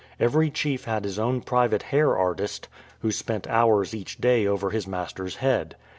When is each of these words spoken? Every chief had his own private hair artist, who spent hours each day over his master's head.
Every 0.19 0.49
chief 0.49 0.85
had 0.85 1.03
his 1.03 1.19
own 1.19 1.41
private 1.41 1.83
hair 1.83 2.17
artist, 2.17 2.67
who 3.01 3.11
spent 3.11 3.45
hours 3.45 3.93
each 3.93 4.17
day 4.19 4.47
over 4.47 4.71
his 4.71 4.87
master's 4.87 5.35
head. 5.35 5.75